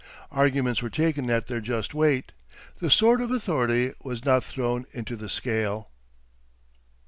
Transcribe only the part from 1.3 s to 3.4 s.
their just weight; the sword of